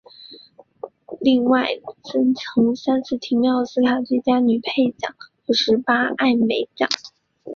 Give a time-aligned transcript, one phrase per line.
[1.19, 1.81] 另外亦
[2.33, 6.89] 曾三次提名奥斯卡最佳女配角奖和十八次艾美奖。